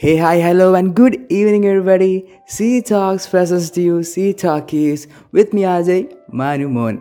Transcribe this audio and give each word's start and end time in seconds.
Hey, 0.00 0.16
hi, 0.16 0.40
hello, 0.40 0.74
and 0.74 0.88
good 0.96 1.14
evening, 1.30 1.64
everybody. 1.66 2.12
C 2.46 2.68
Talks 2.88 3.24
presents 3.32 3.68
to 3.74 3.82
you 3.82 3.96
C 4.02 4.24
Talkies 4.42 5.00
with 5.32 5.50
me, 5.56 5.62
Ajay 5.72 5.98
Manu 6.32 6.68
Mohan. 6.76 6.96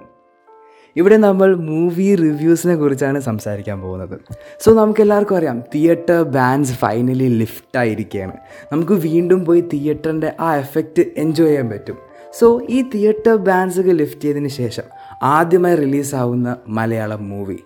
ഇവിടെ 0.95 1.17
നമ്മൾ 1.17 1.49
movie 1.67 2.07
റിവ്യൂസിനെ 2.15 2.75
കുറിച്ചാണ് 2.75 3.19
സംസാരിക്കാൻ 3.21 3.77
പോകുന്നത് 3.81 4.15
so 4.63 4.69
നമുക്ക് 4.73 5.01
എല്ലാവർക്കും 5.01 5.37
അറിയാം 5.37 5.59
തിയേറ്റർ 5.73 6.19
ബാൻസ് 6.33 6.75
ഫൈനലി 6.81 7.29
ലിഫ്റ്റായിരിക്കുകയാണ് 7.41 8.35
നമുക്ക് 8.71 8.97
വീണ്ടും 9.05 9.41
പോയി 9.45 9.63
തിയേറ്ററിന്റെ 9.73 10.31
ആ 10.39 10.51
എഫക്റ്റ് 10.57 11.05
എൻജോയ് 11.17 11.49
ചെയ്യാൻ 11.49 11.69
പറ്റും 11.69 11.97
സോ 12.33 12.47
ഈ 12.69 12.81
തിയേറ്റർ 12.93 13.35
ബാൻസൊക്കെ 13.47 13.95
ലിഫ്റ്റ് 14.01 14.23
ചെയ്തതിന് 14.23 14.53
ശേഷം 14.59 14.87
ആദ്യമായി 15.31 15.75
റിലീസാവുന്ന 15.75 16.49
Malayalam 16.79 17.23
movie 17.29 17.59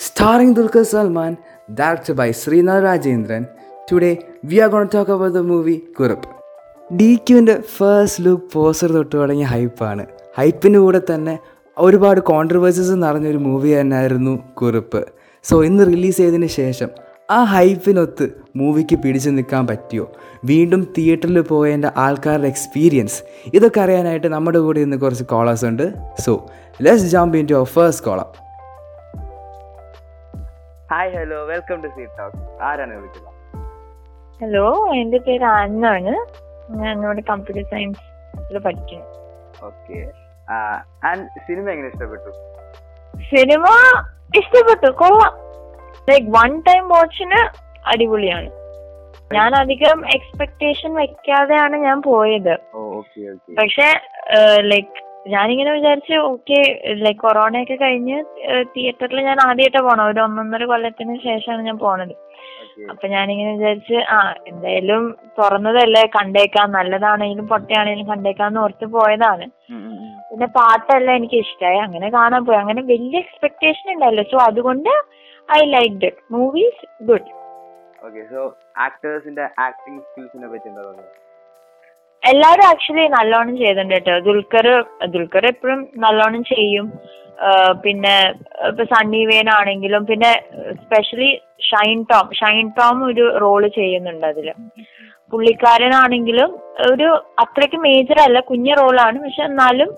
starring 0.00 0.56
Dulquer 0.56 0.86
Salmaan 0.94 1.32
director 1.78 2.14
by 2.14 2.30
Srinath 2.42 2.84
Rajendran 2.84 3.42
today 3.92 4.16
we 4.44 4.58
are 4.58 4.68
gonna 4.68 4.88
talk 4.94 5.10
about 5.10 5.38
the 5.38 5.38
movie 5.38 5.76
Kurup 6.00 6.28
D 6.96 7.14
ക്യുവിന്റെ 7.14 7.60
ഫസ്റ്റ് 7.76 8.24
ലുക്ക് 8.24 8.42
പോസ്റ്റർ 8.52 8.92
തൊട്ട് 8.92 9.16
തുടങ്ങിയ 9.16 9.44
ഹൈപ്പാണ് 9.44 10.06
ഹൈപ്പിന്റെ 10.38 10.78
കൂടെ 10.78 11.00
തന്നെ 11.14 11.38
ഒരുപാട് 11.76 12.20
കോൺട്രവേഴ്സസ് 12.20 12.90
നിറഞ്ഞൊരു 12.90 13.38
മൂവി 13.38 13.80
തന്നെയായിരുന്നു 13.80 14.38
കുറിപ്പ് 14.54 15.06
സോ 15.44 15.64
ഇന്ന് 15.64 15.86
റിലീസ് 15.86 16.16
ചെയ്തതിന് 16.16 16.46
ശേഷം 16.46 16.90
ആ 17.30 17.44
ഹൈപ്പിനൊത്ത് 17.44 18.26
മൂവിക്ക് 18.56 18.96
പിടിച്ചു 18.96 19.30
നിൽക്കാൻ 19.30 19.66
പറ്റിയോ? 19.66 20.04
വീണ്ടും 20.44 20.92
തിയേറ്ററിൽ 20.98 21.40
പോയതിന്റെ 21.40 21.90
ആൾക്കാരുടെ 21.96 22.48
എക്സ്പീരിയൻസ് 22.48 23.22
ഇതൊക്കെ 23.54 23.80
അറിയാനായിട്ട് 23.80 24.26
നമ്മുടെ 24.26 24.58
കൂടെ 24.58 24.80
ഇന്ന് 24.80 24.96
കുറച്ച് 24.96 25.24
കോളേഴ്സ് 25.24 25.64
ഉണ്ട്. 25.64 25.94
So 26.20 26.46
let's 26.82 27.06
jump 27.06 27.38
into 27.50 27.54
our 27.54 27.64
first 27.64 28.04
caller 28.04 28.30
hi 30.92 31.10
hello 31.16 31.40
welcome 31.46 31.80
to 31.82 31.88
C 31.88 32.04
talk 32.18 32.62
ആരാണ് 32.62 32.94
വിളിക്കുന്നത്? 32.96 33.37
ഹലോ 34.40 34.66
എന്റെ 34.98 35.18
പേര് 35.26 35.44
ആന്നാണ് 35.44 36.12
ഞാൻ 36.80 36.92
ഇവിടെ 37.04 37.22
കമ്പ്യൂട്ടർ 37.30 37.64
സയൻസ് 37.70 38.60
പഠിക്കുന്നു. 38.66 39.06
ഓക്കെ 39.68 39.96
സിനിമ 41.46 41.64
എങ്ങനെ 41.72 41.88
ഇഷ്ടപ്പെട്ടു? 41.92 42.30
സിനിമ 43.32 43.64
ഇഷ്ടപ്പെട്ടു 44.40 44.90
കൊള്ളാം. 45.00 45.34
ലൈക് 46.10 46.28
വൺ 46.36 46.52
ടൈം 46.68 46.84
വാച്ചിന് 46.94 47.40
അടിപൊളിയാണ്. 47.92 48.48
ഞാൻ 49.36 49.50
അധികം 49.62 49.98
എക്സ്പെക്ടേഷൻ 50.16 50.94
വെക്കാതെയാണ് 51.00 51.76
ഞാൻ 51.86 51.98
പോയത്. 52.08 52.54
പക്ഷെ 53.60 53.88
ലൈക്ക് 54.70 55.04
ഞാനിങ്ങനെ 55.34 55.70
വിചാരിച്ചു 55.78 56.16
ഓക്കെ 56.30 56.60
ലൈക്ക് 57.04 57.22
കൊറോണയൊക്കെ 57.26 57.78
കഴിഞ്ഞ് 57.84 58.18
തിയേറ്ററിൽ 58.74 59.20
ഞാൻ 59.30 59.38
ആദ്യമായിട്ടാണ് 59.48 59.86
പോണത്. 59.88 60.10
ഒരു 60.14 60.22
ഒന്നൊന്നര 60.28 60.64
കൊല്ലത്തിന് 60.72 61.16
ശേഷമാണ് 61.28 61.68
ഞാൻ 61.70 61.78
പോണത്. 61.86 62.16
അപ്പൊ 62.78 63.06
ഞാനിങ്ങനെ 63.14 63.52
വിചാരിച്ച് 63.56 63.96
ആ 64.14 64.18
എന്തായാലും 64.50 65.02
തുറന്നതല്ലേ 65.38 66.02
കണ്ടേക്കാം. 66.16 66.68
നല്ലതാണെങ്കിലും 66.78 67.46
പൊട്ടയാണെങ്കിലും 67.52 68.08
കണ്ടേക്കാന്ന് 68.12 68.60
ഓർത്ത് 68.64 68.86
പോയതാണ്. 68.96 69.46
പിന്നെ 70.28 70.48
പാട്ടെല്ലാം 70.58 71.16
എനിക്ക് 71.16 71.38
ഇഷ്ടമായി 71.44 71.80
അങ്ങനെ 71.86 72.08
കാണാൻ 72.18 72.42
പോയി. 72.46 72.58
അങ്ങനെ 72.62 72.82
വലിയ 72.92 73.16
എക്സ്പെക്ടേഷൻ 73.24 73.88
ഉണ്ടായില്ല. 73.94 74.24
സോ 74.32 74.38
അതുകൊണ്ട് 74.48 74.92
I 75.48 75.60
like 75.74 75.94
it 75.96 76.10
movies 76.36 76.82
good 77.10 77.30
okay 78.06 78.22
so 78.32 78.40
ആക്ടേഴ്സിന്റെ 78.86 79.44
acting 79.66 80.02
സ്കിൽസിനെ 80.08 80.48
പറ്റി 80.50 80.68
എന്താ 80.70 80.82
എല്ലാരും 82.22 82.64
ആക്ച്വലി 82.70 83.04
നല്ലോണം 83.16 83.54
ചെയ്തിട്ടുണ്ട് 83.60 83.94
കേട്ടോ. 83.94 84.14
ദുൽഖർ 84.26 84.66
ദുൽഖർ 85.14 85.44
എപ്പോഴും 85.52 85.80
നല്ലോണം 86.04 86.42
ചെയ്യും. 86.52 86.86
പിന്നെ 87.84 88.14
ഇപ്പൊ 88.68 88.84
സണ്ണി 88.92 89.20
വേൻ 89.30 89.48
ആണെങ്കിലും 89.56 90.02
പിന്നെ 90.10 90.30
സ്പെഷ്യലി 90.82 91.30
ഷൈൻ 91.68 91.98
ടോം. 92.10 92.26
ഷൈൻ 92.40 92.66
ടോം 92.78 92.96
ഒരു 93.10 93.24
റോൾ 93.44 93.62
ചെയ്യുന്നുണ്ട് 93.78 94.26
അതിൽ. 94.32 94.48
പുള്ളിക്കാരനാണെങ്കിലും 95.32 96.50
ഒരു 96.90 97.08
അത്രയ്ക്ക് 97.42 97.78
മേജർ 97.86 98.18
അല്ല 98.26 98.40
കുഞ്ഞ 98.50 98.68
റോളാണ് 98.80 99.16
പക്ഷെ 99.24 99.42
എന്നാലും 99.50 99.90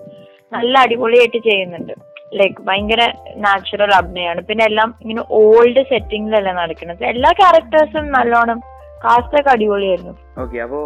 നല്ല 0.55 0.73
അടിപൊളിയായിട്ട് 0.85 1.39
ചെയ്യുന്നുണ്ട്. 1.49 1.93
ലൈക്ക് 2.39 2.61
ഭയങ്കര 2.67 3.01
നാച്ചുറൽ 3.45 3.91
അഭിനയമാണ് 3.99 4.41
പിന്നെ 4.49 4.63
എല്ലാം 4.69 4.89
ഇങ്ങനെ 5.03 5.23
ഓൾഡ് 5.39 5.81
സെറ്റിംഗിലല്ല 5.91 6.51
നടക്കുന്നത്. 6.61 7.03
എല്ലാ 7.13 7.31
ക്യാരക്ടേഴ്സും 7.41 8.05
നല്ലോണം 8.17 8.59
കാസ്റ്റൊക്കെ 9.05 9.51
അടിപൊളിയായിരുന്നു. 9.55 10.13
ഓക്കെ 10.43 10.59
അപ്പോ 10.65 10.81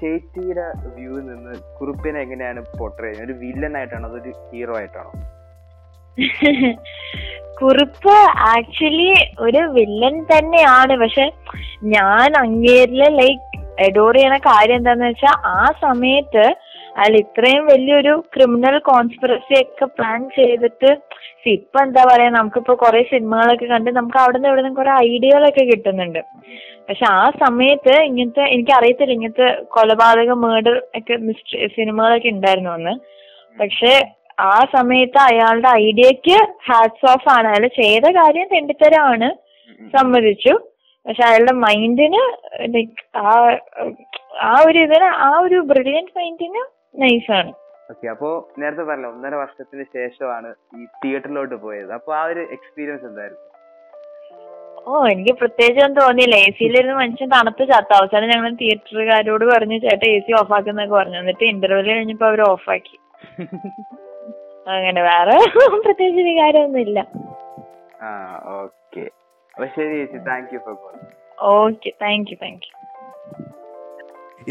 ചേച്ചിയുടെ 0.00 0.66
വ്യൂ 0.96 1.14
നിന്ന് 1.20 1.54
കുറുപ്പിനെ 1.78 2.18
എങ്ങനെയാണ് 2.20 2.60
പോർട്രേ 2.78 3.06
ചെയ്യുന്നത്? 3.06 3.26
ഒരു 3.26 3.34
വില്ലൻ 3.38 3.76
ആയിട്ടാണോ? 3.76 4.08
അതൊരു 4.08 4.32
ഹീറോ 4.50 4.76
ആയിട്ടാണോ? 4.78 5.12
കുറിപ്പ് 7.60 8.16
ആക്ച്വലി 8.52 9.08
ഒരു 9.40 9.62
വില്ലൻ 9.76 10.16
തന്നെയാണ്. 10.22 10.94
പക്ഷെ 10.96 11.24
ഞാൻ 11.96 12.28
അങ്ങേരിൽ 12.36 13.02
ലൈക്ക് 13.20 13.44
എഡോർ 13.86 14.14
ചെയ്യണ 14.14 14.38
കാര്യം 14.38 14.76
എന്താന്ന് 14.76 15.04
വെച്ചാൽ 15.04 15.34
ആ 15.46 15.60
സമയത്ത് 15.80 16.44
അയാൾ 16.98 17.14
ഇത്രയും 17.24 17.64
വലിയൊരു 17.72 18.12
ക്രിമിനൽ 18.34 18.76
കോൺസ്പിറസി 18.90 19.54
ഒക്കെ 19.62 19.86
പ്ലാൻ 19.96 20.20
ചെയ്തിട്ട് 20.38 20.90
ഇപ്പൊ 21.54 21.78
എന്താ 21.84 22.02
പറയാ 22.08 22.30
നമുക്കിപ്പോ 22.36 22.74
കുറെ 22.82 23.00
സിനിമകളൊക്കെ 23.10 23.66
കണ്ട് 23.72 23.90
നമുക്ക് 23.98 24.18
അവിടെ 24.22 24.36
നിന്ന് 24.38 24.48
ഇവിടെ 24.50 24.62
നിന്ന് 24.64 24.78
കുറെ 24.78 24.92
ഐഡിയകളൊക്കെ 25.08 25.64
കിട്ടുന്നുണ്ട്. 25.70 26.20
പക്ഷെ 26.88 27.06
ആ 27.18 27.24
സമയത്ത് 27.42 27.94
ഇങ്ങനത്തെ 28.08 28.44
എനിക്ക് 28.54 28.72
അറിയത്തില്ല 28.78 29.14
ഇങ്ങനത്തെ 29.16 29.48
കൊലപാതക 29.76 30.34
മേഡർ 30.44 30.76
ഒക്കെ 30.98 31.16
മിസ്റ്ററി 31.26 31.68
സിനിമകളൊക്കെ 31.76 32.30
ഉണ്ടായിരുന്നു 32.36 32.72
അന്ന്. 32.76 32.94
പക്ഷെ 33.56 33.92
ആ 34.52 34.56
സമയത്ത് 34.76 35.18
അയാളുടെ 35.28 35.70
ഐഡിയക്ക് 35.86 36.36
ഹാറ്റ്സ് 36.68 37.06
ഓഫ് 37.12 37.28
ആണ്. 37.36 37.46
അയാൾ 37.52 37.66
ചെയ്ത 37.80 38.06
കാര്യം 38.20 38.48
തെണ്ടിത്തരമാണ് 38.54 39.28
സമ്മതിച്ചു. 39.94 40.54
പക്ഷെ 41.06 41.22
അയാളുടെ 41.28 41.54
മൈൻഡിന് 41.66 42.22
ലൈക്ക് 42.74 43.04
ആ 43.24 43.30
ആ 44.50 44.54
ഒരു 44.68 44.78
ഇതിന് 44.86 45.08
ആ 45.28 45.30
ഒരു 45.44 45.60
ബ്രില്യന്റ് 45.70 46.14
മൈൻഡിന് 46.18 46.62
നൈസാണ്. 47.02 47.50
ഓക്കെ 47.92 48.06
അപ്പോ 48.12 48.30
നേരത്തെ 48.60 48.84
പറഞ്ഞല്ലോ 48.88 49.10
ഒന്നര 49.14 49.34
വർഷത്തിന് 49.42 49.84
ശേഷമാണ് 49.96 50.48
ഈ 50.78 50.86
തിയേറ്ററിലോട്ട് 51.02 51.56
പോയത്. 51.66 51.90
അപ്പൊ 51.98 52.10
ആ 52.20 52.22
ഒരു 52.30 52.42
എക്സ്പീരിയൻസ് 52.56 53.06
എന്തായിരുന്നു? 53.10 53.44
ഓ 54.88 55.00
എനിക്ക് 55.12 55.32
പ്രത്യേകിച്ച് 55.40 55.80
ഒന്നും 55.84 55.98
തോന്നിയില്ല. 56.02 56.36
എ 56.46 56.50
സിയിലിരുന്ന് 56.58 56.96
മനുഷ്യൻ 57.00 57.28
തണുത്ത് 57.34 57.64
ചത്ത. 57.70 57.90
അവസാനം 58.00 58.28
ഞങ്ങൾ 58.32 58.50
തിയേറ്ററുകാരോട് 58.62 59.44
പറഞ്ഞു 59.52 59.76
ചേട്ടാ 59.84 60.06
എ 60.16 60.18
സി 60.26 60.32
ഓഫ് 60.40 60.54
ആക്കുന്നൊക്കെ 60.56 60.94
പറഞ്ഞു. 61.00 61.18
എന്നിട്ട് 61.22 61.44
ഇന്റർവെൽ 61.52 61.88
കഴിഞ്ഞപ്പോ 61.92 62.26
അവർ 62.30 62.40
ഓഫാക്കി. 62.50 62.96
അങ്ങനെ 64.76 65.02
വേറെ 65.10 65.36
പ്രത്യേകിച്ച് 65.84 66.22
വികാരമൊന്നും 66.30 66.82
ഇല്ല 66.86 66.98
ആ 68.06 68.10
ഓക്കെ. 68.62 69.04
അപ്പൊ 69.54 69.66
ശരി 69.76 69.94
ചേച്ചി. 70.00 70.18
Thank 70.30 70.50
you 70.54 70.60
for 70.66 70.76
okay 71.54 71.90
thank 72.04 72.30
you 72.32 72.38
thank 72.44 72.66
you 72.68 72.74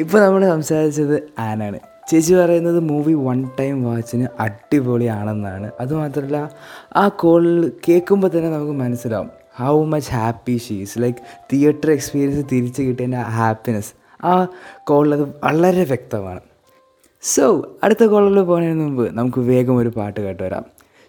ഇപ്പോൾ 0.02 0.19
നമ്മൾ 0.24 0.41
സംസാരിച്ചത് 0.53 1.18
ആനാണ് 1.46 1.79
ചേച്ചി 2.09 2.34
പറയുന്നത് 2.34 2.79
മൂവി 2.79 3.13
വൺ 3.13 3.50
ടൈം 3.59 3.84
വാച്ചിന് 3.84 4.28
അടിപൊളിയാണെന്നാണ്. 4.40 5.72
അതുമാത്രമല്ല 5.79 6.38
ആ 6.95 7.07
കോൾ 7.07 7.72
കേൾക്കുമ്പോൾ 7.88 8.31
തന്നെ 8.35 8.50
നമുക്ക് 8.50 8.72
മനസ്സിലാവും 8.72 9.29
how 9.59 9.84
much 9.84 10.12
happy 10.12 10.57
she's 10.66 11.00
like 11.01 11.17
theatre 11.53 11.91
experience 11.91 12.44
തിരിച്ചു 12.51 12.81
കിട്ടിയതിന്റെ 12.81 13.17
ഹാപ്പിനെസ് 13.17 13.91
ആ 14.23 14.47
കോളിലത് 14.84 15.25
വളരെ 15.44 15.84
വ്യക്തമാണ്. 15.84 16.41
സോ 17.23 17.46
അടുത്ത 17.84 18.03
കോളിൽ 18.03 18.41
പോകുന്നതിന് 18.41 18.79
മുമ്പ് 18.81 19.06
നമുക്ക് 19.17 19.40
വേഗം 19.51 19.78
ഒരു 19.78 19.90
പാട്ട് 19.90 20.19
കേട്ട് 20.22 20.44
വരാം. 20.44 20.66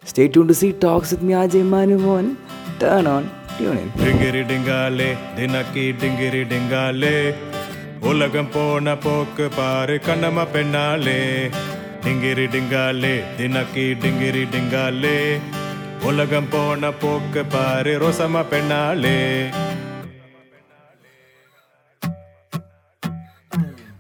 Stay 0.09 0.27
tune 0.27 0.47
to 0.49 0.53
C 0.53 0.71
talks 0.85 1.15
with 1.15 1.27
me 1.27 1.33
Ajay 1.33 1.63
Manumon. 1.75 2.37
Turn 2.83 3.09
on 3.09 3.25
tune 3.59 3.79
in 3.79 4.49
ഡിങ്കാലേ 4.51 5.11
ദിനക്കി 5.39 5.87
ഡിങ്കിരി 6.03 6.43
ഡിങ്കാലേ. 6.53 7.17
உலகம் 8.03 8.51
போன 8.53 8.97
போக்கு 8.97 9.49
பாரு 9.57 10.01
கண்ணம்மா 10.07 10.47
பெண்ணாலே 10.53 11.21
டிங்கிரி 12.05 12.47
டிங்காலே 12.47 13.15
தினக்கி 13.37 13.95
டிங்கிரி 13.95 14.45
டிங்காலே 14.45 15.19
உலகம் 16.03 16.49
போன 16.49 16.91
போக்கு 16.93 17.45
பாரு 17.45 17.99
ரோசம்மா 17.99 18.45
பெண்ணாலே 18.51 19.19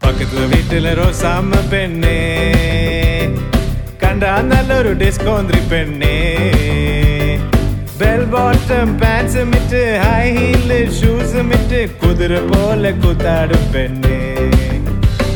பக்கத்துல 0.02 0.44
வீட்டுல 0.48 0.94
ரோசாம 0.94 1.68
பெண்ணே. 1.70 2.18
கண்டா 3.98 4.40
நல்ல 4.42 4.76
ஒரு 4.76 4.96
டிஸ்கோந்திரி 4.96 5.68
பெண்ணே. 5.68 6.14
ബെൽ 8.00 8.22
ബോട്ടം 8.32 8.88
പാൻസും 9.00 9.50
ഇട്ട് 9.58 9.82
ഹൈ 10.04 10.24
ഹീൽ 10.38 10.70
ഷൂസും 10.98 11.48
ഇട്ട് 11.58 11.80
കുതിര 12.00 12.34
പോലെ 12.50 12.92
കുത്താടും 13.02 13.64
പെണ്ണെ 13.74 14.18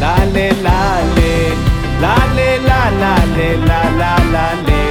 ലാലേ 0.02 0.46
ലാലേ 0.66 1.32
ലാലേ 2.04 2.50
ലാ 2.68 2.80
ലാലേ 3.02 3.48
ലാ 3.68 3.80
ലാ 4.00 4.12
ലാലേ 4.34 4.82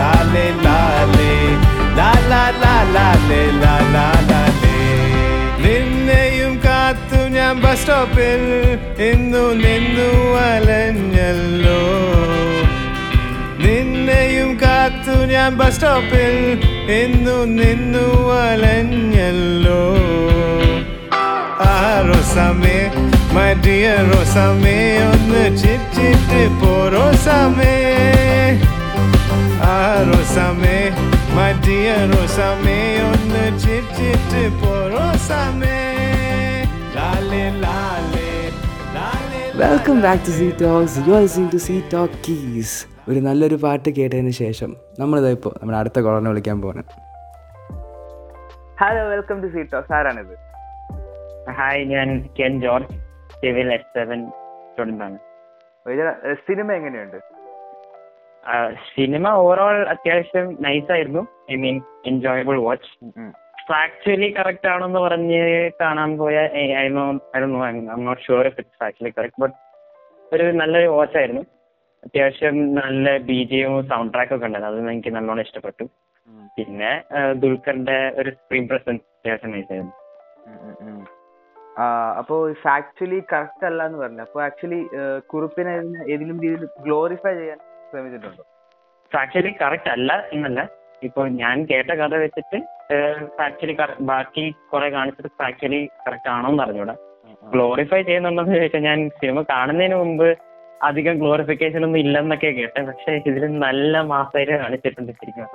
ലാലേ 0.00 0.46
ലാലേ 0.66 1.30
ലാ 1.98 2.10
ലാ 2.30 2.42
ലാ 2.62 2.74
ലാലേ 2.96 3.42
ലാ 3.62 3.74
ലാ 3.94 4.06
ലാലേ 4.30 4.74
നിന്നെയും 5.64 6.54
കാത്തു 6.66 7.20
ഞാൻ 7.36 7.54
ബസ് 7.64 7.80
സ്റ്റോപ്പിൽ 7.82 8.44
ഇന്നു 9.10 9.44
നിന്നു 9.64 10.10
അലഞ്ഞല്ലോ. 10.44 11.80
ഞാൻ 15.48 15.56
ബസ് 15.58 15.74
സ്റ്റോപ്പിൽ 15.74 16.34
ഇന്നു 16.94 17.34
നിന്നു 17.58 18.02
അലഞ്ഞല്ലോ. 18.38 19.78
ആ 21.66 21.76
റോസാമേ 22.08 22.74
മൈ 23.34 23.46
ഡിയർ 23.64 24.00
റോസാമേ 24.10 24.74
ഒന്ന് 25.04 25.44
ചിരിച്ചിട്ട് 25.60 26.42
പോ 26.60 26.72
റോസാമേ 26.94 27.72
ആ 29.68 29.78
റോസാമേ 30.10 30.76
മൈ 31.36 31.48
ഡിയർ 31.66 32.02
റോസാമേ 32.12 32.76
ഒന്ന് 33.06 33.46
ചിരിച്ചിട്ട് 33.64 34.44
പോ 34.60 34.74
റോസാമേ 34.94 35.78
ലാലേ 36.98 37.44
ലാലേ 37.64 38.28
ലാലേ 38.96 39.42
welcome 39.62 39.98
back 40.06 40.24
to 40.28 40.34
C 40.38 40.50
talks 40.62 41.00
you 41.08 41.14
are 41.14 41.24
listening 41.26 41.50
to 41.56 41.62
C 41.66 41.78
talkies 42.28 42.78
ഒരു 43.10 43.20
നല്ലൊരു 43.26 43.56
പാട്ട് 43.62 43.90
കേട്ടതിന് 43.98 44.32
ശേഷം 44.40 44.70
നമ്മളിതാ 45.00 45.28
ഇപ്പോൾ 45.36 45.52
നമ്മുടെ 45.60 45.78
അടുത്ത 45.80 45.98
കോളറിനെ 46.04 46.30
വിളിക്കാൻ 46.32 46.58
പോകുന്നത് 46.62 46.92
ഹലോ 48.80 49.02
വെൽക്കം 49.12 49.36
ടു 49.42 49.48
സീറ്റോ 49.54 49.78
ആരാണിത്? 49.98 50.34
ഹായ് 51.58 51.82
ഞാൻ 51.92 52.08
Ken 52.38 52.52
George 52.64 52.96
civil 53.40 53.68
S 53.76 53.90
seven 53.96 54.20
student 54.68 55.04
ആണ് 55.06 55.18
സിനിമ 56.46 56.68
എങ്ങനെയുണ്ട്? 56.78 57.18
സിനിമ 58.94 59.24
ഓവറോൾ 59.40 59.76
അത്യാവശ്യം 59.92 60.46
നൈസ് 60.66 60.90
ആയിരുന്നു. 60.94 61.22
I 61.52 61.56
mean 61.64 61.76
enjoyable 62.10 62.56
watch 62.66 62.90
factually 63.70 64.28
correct 64.38 64.68
ആണെന്ന് 64.74 65.00
പറഞ്ഞ് 65.06 65.40
കാണാൻ 65.80 66.10
പോയ 66.20 66.36
I 66.82 66.86
know 66.96 67.04
I 67.36 67.40
know 67.54 67.60
I 67.66 67.72
not 68.08 68.22
sure 68.26 68.46
if 68.50 68.60
it's 68.62 68.78
factually 68.82 69.12
correct 69.18 69.40
but 69.44 69.56
ഒരു 70.34 70.44
നല്ലൊരു 70.60 70.88
വാച്ച് 70.98 71.16
ആയിരുന്നു. 71.20 71.42
അത്യാവശ്യം 72.02 72.56
നല്ല 72.76 73.16
ബി 73.28 73.38
സൗണ്ട് 73.90 74.12
ട്രാക്ക് 74.14 74.34
ഒക്കെ 74.36 74.46
ഉണ്ടായിരുന്നു. 74.48 74.82
അത് 74.82 74.90
എനിക്ക് 74.92 75.12
നല്ലോണം 75.16 75.44
ഇഷ്ടപ്പെട്ടു. 75.46 75.84
പിന്നെ 76.56 76.90
ദുൽഖറിന്റെ 77.42 77.98
ഒരു 78.20 78.30
സ്ക്രീൻ 78.36 78.64
പ്രസൻസ് 78.70 79.04
അത്യാവശ്യം 79.16 79.52
നൈസ് 79.54 79.78
അപ്പോ 82.20 82.36
ആക്ച്വലി 82.36 82.54
ഫാക്ച്വലി 82.62 83.18
കറക്റ്റ് 83.32 83.66
അല്ല 83.68 83.80
എന്ന് 83.88 83.98
പറഞ്ഞു 83.98 84.22
അപ്പൊ 84.24 84.38
ആക്ച്വലി 84.46 84.78
കുറിപ്പിനെ 85.30 85.72
ഏതെങ്കിലും 86.12 86.38
രീതിയിൽ 86.44 86.64
ഗ്ലോറിഫൈ 86.86 87.32
ചെയ്യാൻ 87.34 87.58
ശ്രമിച്ചിട്ടുണ്ടോ? 87.90 88.44
ആക്ച്വലി 89.12 89.52
കറക്റ്റ് 89.60 89.90
അല്ല 89.94 90.10
എന്നല്ല. 90.32 90.60
ഇപ്പൊ 91.02 91.22
ഞാൻ 91.40 91.56
കേട്ട 91.70 91.90
കഥ 92.00 92.14
വെച്ചിട്ട് 92.22 92.58
ഫാക്ച്വലി 93.38 93.74
ബാക്കി 94.10 94.44
കുറെ 94.72 94.88
കാണിച്ചിട്ട് 94.96 95.30
ഫാക്ച്വലി 95.40 95.80
കറക്റ്റ് 96.04 96.30
ആണോ 96.34 96.50
എന്ന് 96.52 96.64
അറിഞ്ഞൂടാ 96.64 96.94
ഗ്ലോറിഫൈ 97.52 98.00
ചെയ്യുന്നുണ്ടെന്ന് 98.02 98.54
ചോദിച്ചാൽ 98.56 98.84
ഞാൻ 98.88 98.98
സിനിമ 99.20 99.42
കാണുന്നതിന് 99.52 99.98
മുമ്പ് 100.02 100.28
അധികം 100.86 101.14
ഗ്ലോറിഫിക്കേഷൻ 101.20 101.80
ഒന്നും 101.86 102.00
ഇല്ലെന്നൊക്കെ 102.04 102.50
കേട്ടെ. 102.58 102.80
പക്ഷെ 102.88 103.12
ഇതിൽ 103.30 103.44
നല്ല 103.64 104.00
മാസമായിട്ട് 104.12 104.54
കാണിച്ചിട്ടുണ്ട് 104.62 105.12
ശരിക്കും. 105.20 105.46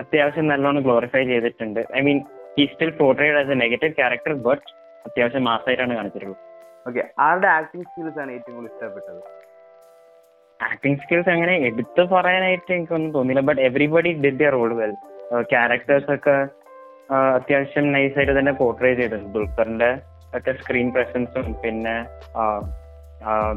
അത്യാവശ്യം 0.00 0.46
നല്ലോണം 0.52 0.82
ഗ്ലോറിഫൈ 0.86 1.22
ചെയ്തിട്ടുണ്ട്. 1.32 1.80
I 1.98 2.02
mean 2.06 2.18
he's still 2.58 2.72
still 2.72 2.90
portrayed 2.98 3.36
as 3.40 3.52
a 3.54 3.56
negative 3.62 3.94
character 4.00 4.32
but 4.46 4.66
അത്യാവശ്യം 5.08 5.44
മാസമായിട്ടാണ് 5.50 5.94
കാണിച്ചിട്ടുള്ളത്. 5.98 6.40
ഓക്കെ 6.88 7.02
ആരുടെ 7.26 7.48
ആക്ടിംഗ് 7.58 7.86
സ്കിൽസ് 7.90 8.18
ആണ് 8.22 8.30
ഏറ്റവും 8.36 8.54
കൂടുതൽ 8.56 8.72
ഇഷ്ടപ്പെട്ടത്? 8.72 9.20
ആക്ടിങ് 10.60 11.00
സ്കിൽസ് 11.02 11.30
അങ്ങനെ 11.34 11.54
എടുത്തു 11.68 12.02
പറയാനായിട്ട് 12.12 12.70
എനിക്കൊന്നും 12.76 13.10
തോന്നിയില്ല 13.16 13.42
but 13.48 13.62
everybody 13.68 14.12
did 14.24 14.38
their 14.40 14.54
role 14.58 14.72
well 14.80 14.94
characters 15.52 16.10
ഒക്കെ 16.16 16.36
അത്യാവശ്യം 17.38 17.86
നൈസായിട്ട് 17.94 18.34
തന്നെ 18.38 18.52
പോർട്രേ 18.60 18.92
ചെയ്തിട്ടുണ്ട്. 19.00 19.28
ദുൽഖറിന്റെ 19.36 19.90
ഒക്കെ 20.36 20.52
സ്ക്രീൻ 20.60 20.88
പ്രസൻസും 20.94 21.48
പിന്നെ 21.64 21.96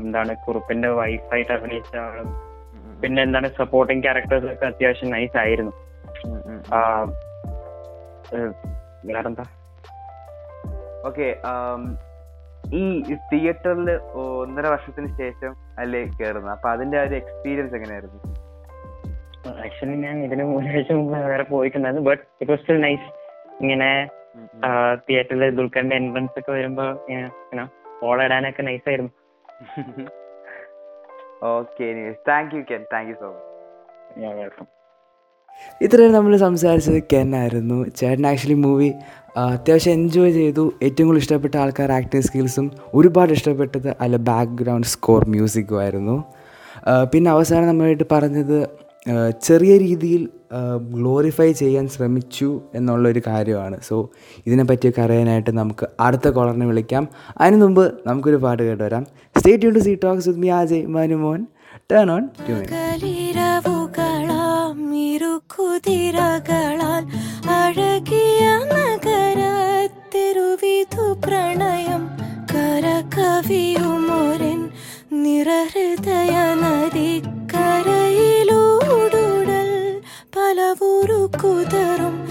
എന്താണ് 0.05 0.33
കുറുപ്പിന്റെ 0.45 0.89
വൈഫായിട്ട് 0.99 1.51
അഭിനയിച്ച 1.57 1.93
ആളും 2.05 2.29
പിന്നെ 3.01 3.19
എന്താണ് 3.23 3.47
സപ്പോർട്ടിങ് 3.59 4.03
ക്യാരക്ടേഴ്സ് 4.03 4.47
ഒക്കെ 4.53 4.65
അത്യാവശ്യം 4.65 5.11
നൈസ് 5.15 5.37
ആയിരുന്നു. 5.43 5.73
വേറെന്താ? 9.09 9.45
ഓക്കെ 11.07 11.27
ഈ 12.79 12.83
തിയേറ്ററിൽ 13.31 13.89
ഒന്നര 14.21 14.67
വർഷത്തിന് 14.73 15.09
ശേഷം 15.19 15.51
അല്ലേ 15.81 16.01
കയറുന്നത് 16.19 16.53
അപ്പൊ 16.55 16.67
അതിന്റെ 16.69 16.97
ഒരു 17.03 17.15
എക്സ്പീരിയൻസ് 17.21 17.75
എങ്ങനെയായിരുന്നു? 17.77 18.19
ആക്ച്വലി 19.65 19.97
ഞാൻ 20.05 20.17
ഇതിന് 20.25 20.43
മൂന്നാഴ്ച 20.43 20.91
മുമ്പ് 20.99 21.13
വേറെ 21.31 21.45
പോയിട്ടുണ്ടായിരുന്നു 21.53 22.05
but 22.09 22.23
it 22.41 22.51
was 22.51 22.61
still 22.63 22.81
nice 22.87 23.07
ഇങ്ങനെ 23.61 23.89
തിയേറ്ററിൽ 25.07 25.43
ദുൽഖറിന്റെ 25.59 25.95
എൻട്രൻസ് 26.01 26.39
ഒക്കെ 26.39 26.51
വരുമ്പോ 26.51 26.87
ഇങ്ങനെ 27.09 27.63
ഓളിടാനൊക്കെ 28.07 28.63
നൈസ് 28.69 28.85
ആയിരുന്നു. 28.89 29.11
Okay 31.57 31.85
thank 32.29 32.51
you 32.55 32.61
Ken 32.71 32.81
thank 32.93 33.09
you 33.11 33.15
so 33.21 33.29
much 34.23 34.33
welcome 34.41 34.67
ഇത്രയും 35.85 36.11
നമ്മൾ 36.15 36.33
സംസാരിച്ചത് 36.43 36.99
കെൻ 37.11 37.29
ആയിരുന്നു. 37.39 37.77
ചേട്ടൻ 37.99 38.25
ആക്ച്വലി 38.31 38.57
മൂവി 38.65 38.89
അത്യാവശ്യം 39.43 39.93
എൻജോയ് 39.99 40.33
ചെയ്തു. 40.39 40.63
ഏറ്റവും 40.85 41.07
കൂടുതൽ 41.07 41.23
ഇഷ്ടപ്പെട്ട 41.23 41.55
ആൾക്കാർ 41.63 41.91
ആക്ടിങ് 41.97 42.25
സ്കിൽസും 42.27 42.67
ഒരുപാട് 42.99 43.31
ഇഷ്ടപ്പെട്ടത് 43.37 43.89
അല്ല 44.03 44.15
ബാക്ക്ഗ്രൗണ്ട് 44.29 44.89
സ്കോർ 44.93 45.23
മ്യൂസിക്കും 45.35 45.79
ആയിരുന്നു. 45.85 46.17
പിന്നെ 47.13 47.29
അവസാനം 47.35 47.67
നമ്മളായിട്ട് 47.71 48.07
പറഞ്ഞത് 48.15 48.57
ചെറിയ 49.43 49.77
രീതിയിൽ 49.77 50.29
ഗ്ലോറിഫൈ 50.79 51.51
ചെയ്യാൻ 51.51 51.87
ശ്രമിച്ചു 51.87 52.61
എന്നുള്ളൊരു 52.75 53.21
കാര്യമാണ്. 53.27 53.81
സോ 53.87 54.09
ഇതിനെപ്പറ്റിയൊക്കെ 54.45 55.01
അറിയാനായിട്ട് 55.01 55.51
നമുക്ക് 55.57 55.87
അടുത്ത 55.99 56.27
കോളറിനെ 56.29 56.65
വിളിക്കാം. 56.65 57.07
അതിന് 57.41 57.61
മുമ്പ് 57.61 57.93
നമുക്കൊരു 58.07 58.35
പാട്ട് 58.35 58.63
കേട്ട് 58.63 58.83
വരാം 58.83 59.05
stay 59.37 59.61
tune 59.61 59.73
to 59.73 59.79
C 59.79 59.99
talks 60.03 60.27
with 60.29 60.41
me 60.41 60.47
Ajay 60.47 60.85
Manumon. 60.85 61.45
Turn 61.91 62.11
on 62.11 62.29
ഇരുക്കുതിരകളാൽ 65.07 67.03
അഴകിയ 67.49 68.47
പ്രണയം 71.25 72.03
നിറഹൃദയ 75.11 76.33
നദിക്കരയിലൂടുടൽ 76.61 77.46
uru 80.81 81.29
kudaram 81.39 82.26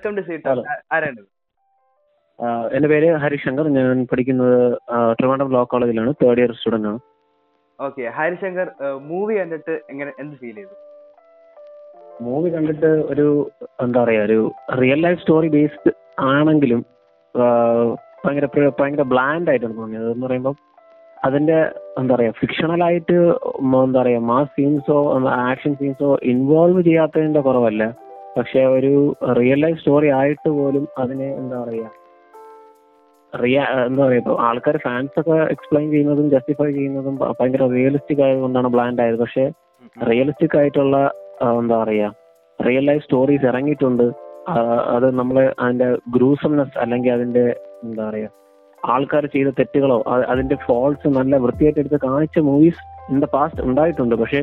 വെൽക്കം 0.00 0.18
ടു 0.18 0.22
സീറ്റ്. 0.28 0.74
ആരാണ്? 0.96 1.22
എന്റെ 2.76 2.88
പേര് 2.90 3.08
ഹരിശങ്കർ. 3.22 3.66
ഞാൻ 3.74 3.98
പഠിക്കുന്നത് 4.10 4.60
ട്രിവാൻഡ്രം 5.18 5.50
ലോ 5.54 5.62
കോളേജിലാണ്. 5.72 6.12
തേർഡ് 6.20 6.40
ഇയർ 6.42 6.52
സ്റ്റുഡന്റ് 6.58 6.88
ആണ്. 6.90 7.00
ഓക്കെ 7.78 8.04
ഹരിശങ്കർ 8.18 8.68
മൂവി 9.08 9.34
കണ്ടിട്ട് 9.40 9.74
എങ്ങനെ 9.92 10.10
എന്ത് 10.22 10.34
ഫീൽ 10.40 10.56
ചെയ്തു? 10.60 10.74
മൂവി 12.26 12.48
കണ്ടിട്ട് 12.56 12.90
ഒരു 13.12 13.26
എന്താ 13.84 13.98
പറയാ 14.04 14.22
ഒരു 14.28 14.40
റിയൽ 14.82 15.00
ലൈഫ് 15.06 15.20
സ്റ്റോറി 15.22 15.48
ബേസ്ഡ് 15.56 15.92
ആണെങ്കിലും 16.32 16.82
ഭയങ്കര 18.24 18.46
ഭയങ്കര 18.80 19.04
ബ്ലാൻഡ് 19.14 19.50
ആയിട്ടാണ് 19.50 19.78
തോന്നിയത്. 19.82 20.10
എന്ന് 20.14 20.26
പറയുമ്പോൾ 20.26 20.56
അതിന്റെ 21.28 21.58
എന്താ 22.00 22.12
പറയാ 22.14 22.32
ഫിക്ഷണൽ 22.42 22.82
ആയിട്ട് 22.90 23.18
എന്താ 23.84 23.98
പറയാ 24.02 24.20
മാസ് 24.32 24.54
സീൻസോ 24.56 24.98
ആക്ഷൻ 25.48 25.74
സീൻസോ 25.80 26.10
ഇൻവോൾവ് 26.34 26.82
ചെയ്യാത്തതിന്റെ 26.88 27.42
കുറവല്ല. 27.48 27.84
പക്ഷെ 28.36 28.60
ഒരു 28.74 28.92
റിയൽ 29.38 29.60
ലൈഫ് 29.64 29.80
സ്റ്റോറി 29.80 30.08
ആയിട്ട് 30.18 30.50
പോലും 30.58 30.84
അതിനെ 30.98 31.28
എന്താ 31.40 31.56
പറയാ 31.64 31.88
റിയ 33.32 33.58
എന്താ 33.88 34.02
പറയാ 34.04 34.20
ഇപ്പൊ 34.22 34.34
ആൾക്കാർ 34.46 34.76
ഫാൻസ് 34.84 35.18
ഒക്കെ 35.20 35.36
എക്സ്പ്ലെയിൻ 35.54 35.86
ചെയ്യുന്നതും 35.90 36.28
ജസ്റ്റിഫൈ 36.34 36.68
ചെയ്യുന്നതും 36.78 37.16
ഭയങ്കര 37.38 37.66
റിയലിസ്റ്റിക് 37.76 38.22
ആയതുകൊണ്ടാണ് 38.26 38.68
ബ്ലാൻഡ് 38.74 39.02
ആയത്. 39.04 39.18
പക്ഷെ 39.22 39.44
റിയലിസ്റ്റിക് 39.96 40.56
ആയിട്ടുള്ള 40.60 40.96
എന്താ 41.60 41.76
പറയാ 41.82 42.08
റിയൽ 42.58 42.84
ലൈഫ് 42.90 43.04
സ്റ്റോറീസ് 43.04 43.46
ഇറങ്ങിയിട്ടുണ്ട്. 43.50 44.06
അത് 44.94 45.06
നമ്മൾ 45.20 45.36
അതിന്റെ 45.62 45.88
ഗ്രൂസംനെസ് 46.14 46.76
അല്ലെങ്കിൽ 46.82 47.12
അതിന്റെ 47.12 47.44
എന്താ 47.86 48.02
പറയാ 48.08 48.28
ആൾക്കാർ 48.92 49.24
ചെയ്ത 49.34 49.48
തെറ്റുകളോ 49.58 49.96
അതിന്റെ 50.32 50.56
ഫോൾസ് 50.66 51.08
നല്ല 51.18 51.36
വൃത്തിയായിട്ട് 51.44 51.80
എടുത്ത് 51.82 51.98
കാണിച്ച 52.06 52.38
മൂവീസ് 52.48 52.82
ഇൻ 53.12 53.18
ദ 53.24 53.26
പാസ്റ്റ് 53.34 53.62
ഉണ്ടായിട്ടുണ്ട്. 53.68 54.14
പക്ഷേ 54.22 54.40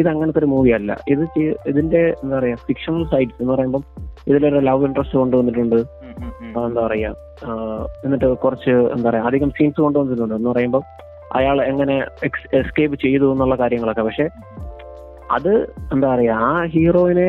ഇത് 0.00 0.08
അങ്ങനത്തെ 0.12 0.40
ഒരു 0.42 0.48
മൂവി 0.52 0.70
അല്ല. 0.78 0.90
ഇത് 1.12 1.24
ഇതിന്റെ 1.70 2.02
എന്താ 2.22 2.34
പറയാ 2.38 2.56
ഫിക്ഷണൽ 2.68 3.04
സൈഡ്സ് 3.12 3.38
എന്ന് 3.42 3.52
പറയുമ്പോൾ 3.54 3.82
ഇതിലൊരു 4.28 4.60
ലവ് 4.68 4.84
ഇൻട്രസ്റ്റ് 4.88 5.18
കൊണ്ടുവന്നിട്ടുണ്ട്. 5.22 5.78
എന്താ 6.66 6.80
പറയാ 6.86 7.10
എന്നിട്ട് 8.04 8.28
കുറച്ച് 8.44 8.74
എന്താ 8.94 9.06
പറയാ 9.10 9.24
അധികം 9.30 9.50
സീൻസ് 9.58 9.80
കൊണ്ടുവന്നിട്ടുണ്ട്. 9.86 10.34
എന്ന് 10.40 10.50
പറയുമ്പോൾ 10.52 10.84
അയാൾ 11.38 11.56
എങ്ങനെ 11.70 11.96
എസ്കേപ്പ് 12.60 12.96
ചെയ്തു 13.04 13.26
എന്നുള്ള 13.34 13.56
കാര്യങ്ങളൊക്കെ. 13.62 14.04
പക്ഷെ 14.08 14.26
അത് 15.36 15.52
എന്താ 15.94 16.06
പറയാ 16.14 16.34
ആ 16.48 16.50
ഹീറോയിനെ 16.74 17.28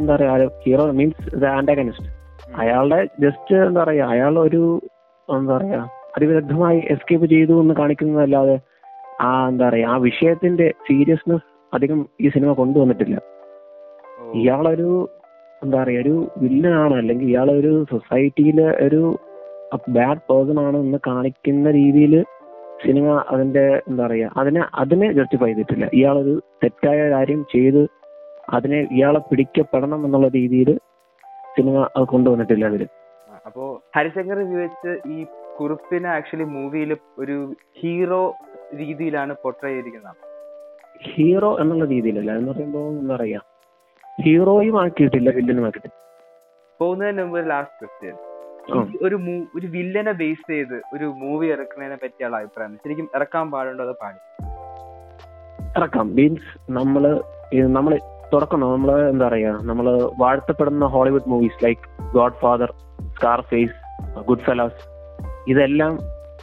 എന്താ 0.00 0.12
പറയാ 0.16 0.32
ഹീറോ 0.64 0.84
മീൻസ് 1.00 1.36
ദ 1.42 1.46
ആന്റാഗനിസ്റ്റ് 1.58 2.08
അയാളുടെ 2.62 3.00
ജസ്റ്റ് 3.24 3.54
എന്താ 3.68 3.80
പറയാ 3.84 4.06
അയാൾ 4.14 4.34
ഒരു 4.46 4.62
എന്താ 5.28 5.52
പറയാ 5.56 5.80
അതിവിദഗ്ധമായി 6.16 6.78
എസ്കേപ്പ് 6.94 7.26
ചെയ്തു 7.32 7.54
എന്ന് 7.62 7.74
കാണിക്കുന്നതല്ലാതെ 7.80 8.56
ആ 9.22 9.30
എന്താ 9.48 9.64
പറയാ 9.66 9.88
ആ 9.88 9.98
വിഷയത്തിന്റെ 10.06 10.66
സീരിയസ്നെസ് 10.86 11.46
അധികം 11.72 12.00
ഈ 12.20 12.28
സിനിമ 12.28 12.50
കൊണ്ടുവന്നിട്ടില്ല. 12.58 13.16
ഇയാളൊരു 14.38 14.88
എന്താ 15.62 15.76
പറയാ 15.80 16.00
ഒരു 16.04 16.14
വില്ലനാണ് 16.42 16.94
അല്ലെങ്കിൽ 17.00 17.26
ഇയാളൊരു 17.28 17.72
സൊസൈറ്റിയിലെ 17.92 18.66
ഒരു 18.86 19.00
ബാഡ് 19.96 20.24
പേഴ്സൺ 20.28 20.58
ആണ് 20.64 20.76
എന്ന് 20.84 20.98
കാണിക്കുന്ന 21.06 21.70
രീതിയിൽ 21.78 22.14
സിനിമ 22.82 23.06
അതിന്റെ 23.32 23.64
എന്താ 23.88 24.02
പറയാ 24.04 24.28
അതിനെ 24.40 24.62
അതിനെ 24.82 25.06
ജസ്റ്റിഫൈ 25.18 25.48
ചെയ്തിട്ടില്ല. 25.50 25.84
ഇയാളൊരു 25.98 26.34
തെറ്റായ 26.62 26.98
കാര്യം 27.14 27.40
ചെയ്ത് 27.54 27.82
അതിനെ 28.56 28.80
ഇയാളെ 28.96 29.20
പിടിക്കപ്പെടണം 29.28 30.00
എന്നുള്ള 30.06 30.28
രീതിയിൽ 30.36 30.70
സിനിമ 31.56 31.76
അത് 31.96 32.04
കൊണ്ടുവന്നിട്ടില്ല 32.12 32.64
അതിൽ 32.70 32.82
അപ്പോ 33.46 33.64
ഹരിശങ്കർ 33.96 34.38
വിവരിച്ച് 34.46 34.92
ഈ 35.08 35.18
കുറുപ്പിനെ 35.58 36.08
ആക്ച്വലി 36.16 36.46
മൂവിയിൽ 36.54 36.90
ഒരു 37.22 37.36
ഹീറോ 37.80 38.22
രീതിയിലാണ് 38.80 39.32
പൊട്രേ 39.42 39.68
ചെയ്തിരിക്കുന്നത്. 39.68 40.16
ഹീറോ 41.08 41.50
എന്നുള്ള 41.62 41.84
രീതിയിലല്ല. 41.92 42.30
എന്ന് 42.38 42.50
പറയുമ്പോൾ 42.52 42.86
എന്താ 43.00 43.14
പറയാ? 43.16 43.40
ഹീറോയും 44.04 44.76
ആക്കിയിട്ടില്ല 44.82 45.28
വില്ലനും 45.38 45.64
ആക്കിയിട്ടില്ല. 45.68 45.94
പോകുന്നതിന് 46.80 47.22
മുമ്പ് 47.24 47.50
ലാസ്റ്റ് 47.50 47.78
ക്വസ്റ്റ്യൻ 47.80 48.16
ഒരു 49.06 49.16
ഒരു 49.56 49.66
വില്ലനെ 49.74 50.12
ബേസ് 50.20 50.44
ചെയ്ത് 50.50 50.76
ഒരു 50.94 51.06
മൂവി 51.20 51.46
ഇറക്കുന്നതിനെ 51.54 51.98
പറ്റിയുള്ള 52.02 52.36
അഭിപ്രായം 52.40 52.72
ശരിക്കും 52.84 53.06
ഇറക്കാൻ 53.16 53.46
പാടുണ്ടോ 53.52 53.84
അത് 53.86 53.94
പാടി 54.02 54.18
ഇറക്കാം. 55.78 56.06
മീൻസ് 56.18 56.50
നമ്മൾ 56.78 57.02
നമ്മൾ 57.08 57.72
നമ്മൾ 57.76 57.92
തുടക്കം 58.32 58.60
നമ്മൾ 58.64 58.90
എന്താ 59.12 59.24
പറയാ? 59.28 59.52
നമ്മൾ 59.70 59.86
വാഴ്ത്തപ്പെടുന്ന 60.22 60.84
Hollywood 60.94 61.30
movies 61.32 61.60
like 61.64 61.82
Godfather 62.42 62.70
Scarface 63.50 63.76
Goodfellas 64.48 64.80
ഇതെല്ലാം 65.52 65.92